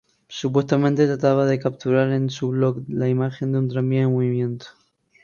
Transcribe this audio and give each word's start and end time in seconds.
Supuestamente 0.29 1.05
trataba 1.05 1.45
de 1.45 1.59
capturar 1.59 2.09
en 2.11 2.31
su 2.31 2.49
block 2.49 2.83
la 2.87 3.07
imagen 3.07 3.51
de 3.51 3.59
un 3.59 3.69
tranvía 3.69 4.01
en 4.01 4.11
movimiento. 4.11 4.65